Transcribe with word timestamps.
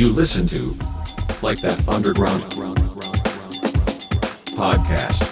You 0.00 0.08
listen 0.08 0.46
to 0.46 0.68
like 1.42 1.60
that 1.60 1.86
underground 1.86 2.42
podcast. 4.56 5.26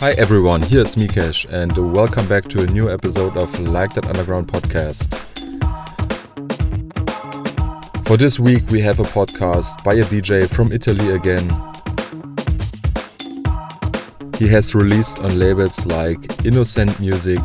Hi 0.00 0.14
everyone, 0.18 0.62
here's 0.62 0.96
Mikesh 0.96 1.48
and 1.48 1.94
welcome 1.94 2.26
back 2.26 2.48
to 2.48 2.64
a 2.64 2.66
new 2.66 2.90
episode 2.90 3.36
of 3.36 3.60
Like 3.60 3.94
That 3.94 4.08
Underground 4.08 4.48
podcast. 4.48 5.14
For 8.08 8.16
this 8.16 8.40
week 8.40 8.68
we 8.70 8.80
have 8.80 8.98
a 8.98 9.04
podcast 9.04 9.84
by 9.84 9.94
a 9.94 10.02
DJ 10.02 10.52
from 10.52 10.72
Italy 10.72 11.10
again. 11.10 11.48
He 14.38 14.48
has 14.48 14.74
released 14.74 15.18
on 15.20 15.38
labels 15.38 15.86
like 15.86 16.44
Innocent 16.44 16.98
Music, 17.00 17.40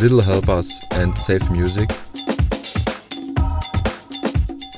Little 0.00 0.20
Helpers 0.20 0.80
and 0.92 1.16
Safe 1.16 1.48
Music. 1.50 1.90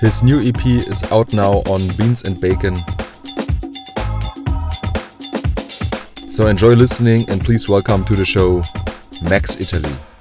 His 0.00 0.22
new 0.22 0.40
EP 0.46 0.66
is 0.66 1.02
out 1.10 1.32
now 1.32 1.62
on 1.66 1.80
Beans 1.96 2.22
and 2.24 2.40
Bacon 2.40 2.76
So 6.34 6.48
enjoy 6.48 6.74
listening 6.74 7.30
and 7.30 7.40
please 7.40 7.68
welcome 7.68 8.04
to 8.06 8.16
the 8.16 8.24
show 8.24 8.60
Max 9.22 9.60
Italy. 9.60 10.13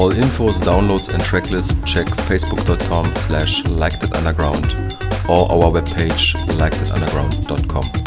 All 0.00 0.12
infos, 0.12 0.54
downloads 0.60 1.12
and 1.12 1.22
tracklists, 1.22 1.74
check 1.86 2.06
facebook.com 2.06 3.14
slash 3.14 3.62
likethatunderground 3.64 5.28
or 5.28 5.50
our 5.52 5.70
webpage 5.70 6.34
likethatunderground.com. 6.56 7.99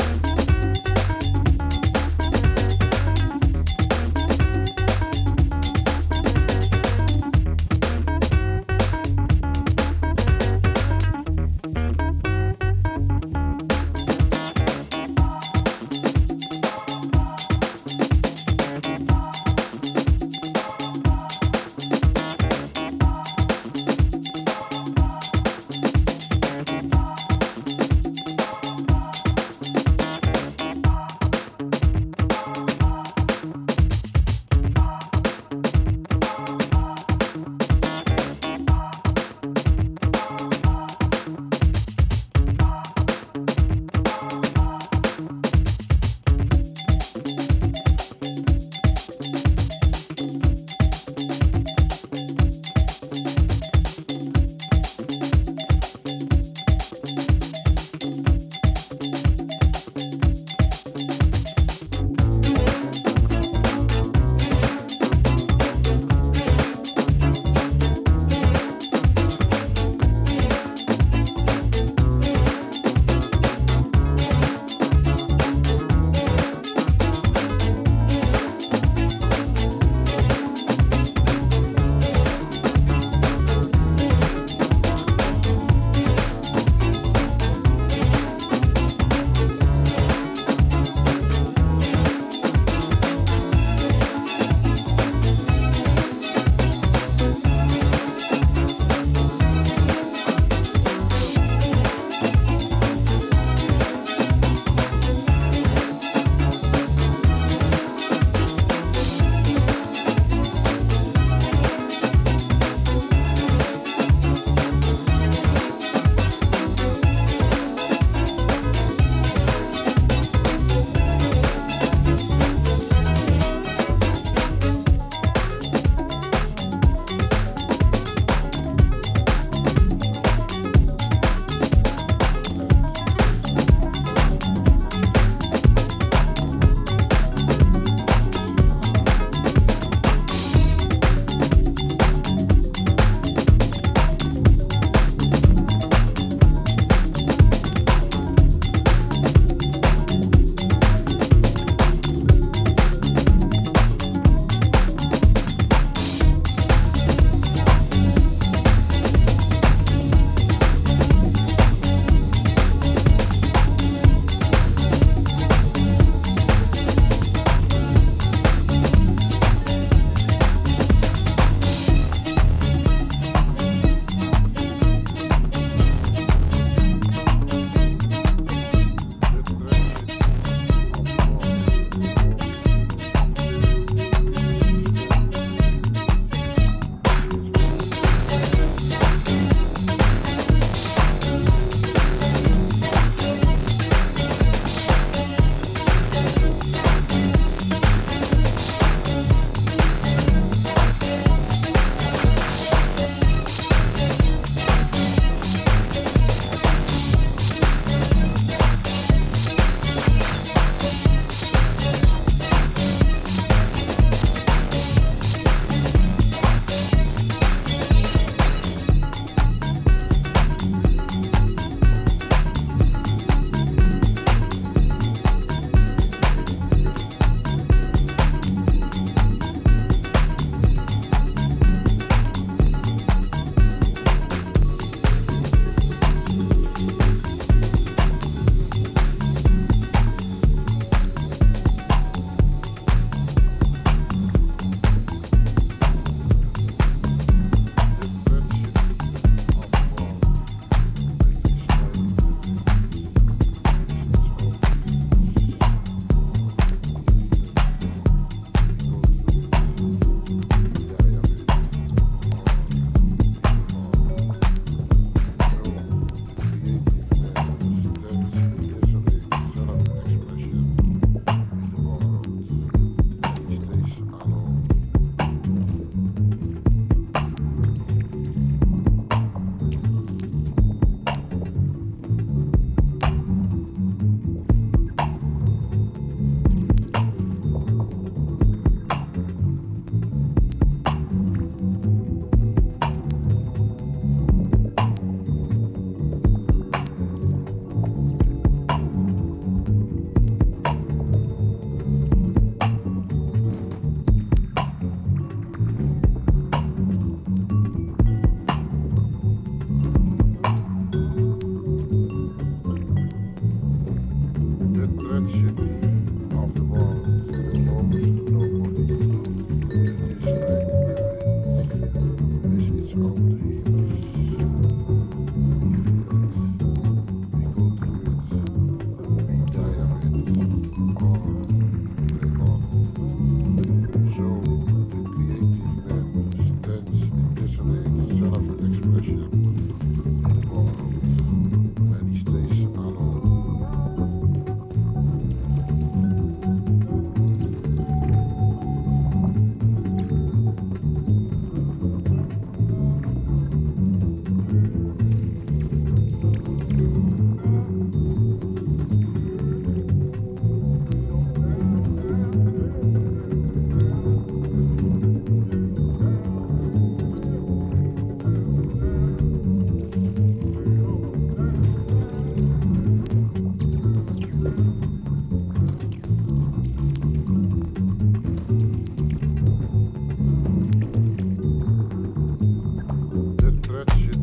church. 383.86 384.23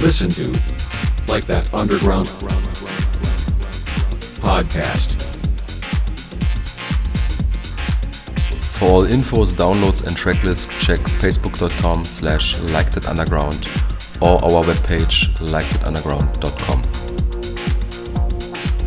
Listen 0.00 0.30
to 0.30 0.50
Like 1.28 1.44
That 1.46 1.72
Underground 1.74 2.28
podcast. 4.40 5.20
For 8.78 8.86
all 8.86 9.02
infos, 9.04 9.52
downloads 9.52 10.06
and 10.06 10.16
tracklists, 10.16 10.70
check 10.78 10.98
facebook.com 11.00 12.04
slash 12.04 12.56
likethatunderground 12.56 13.68
or 14.22 14.42
our 14.42 14.64
webpage 14.64 15.28
likethatunderground.com. 15.36 16.82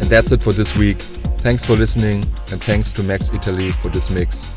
And 0.02 0.10
that's 0.10 0.32
it 0.32 0.42
for 0.42 0.52
this 0.52 0.76
week. 0.76 1.00
Thanks 1.40 1.64
for 1.64 1.76
listening 1.76 2.24
and 2.52 2.62
thanks 2.64 2.92
to 2.94 3.04
Max 3.04 3.32
Italy 3.32 3.70
for 3.72 3.90
this 3.90 4.10
mix. 4.10 4.52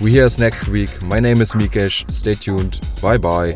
We 0.00 0.10
hear 0.12 0.24
us 0.24 0.38
next 0.38 0.66
week. 0.66 1.02
My 1.02 1.20
name 1.20 1.40
is 1.40 1.52
Mikesh. 1.52 2.10
Stay 2.10 2.34
tuned. 2.34 2.80
Bye 3.00 3.18
bye. 3.18 3.54